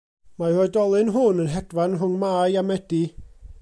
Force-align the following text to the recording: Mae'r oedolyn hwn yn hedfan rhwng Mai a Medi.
Mae'r 0.43 0.55
oedolyn 0.63 1.13
hwn 1.17 1.43
yn 1.45 1.53
hedfan 1.57 1.95
rhwng 2.01 2.17
Mai 2.25 2.61
a 2.63 2.65
Medi. 2.71 3.05